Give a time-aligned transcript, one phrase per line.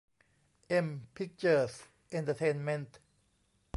[0.67, 1.73] เอ็ม พิคเจอร์ส
[2.09, 2.99] เอ็นเตอร์เทนเม้นท์